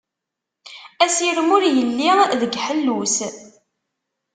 [1.05, 2.11] Asirem ur yelli
[2.41, 3.17] deg ḥellu-s.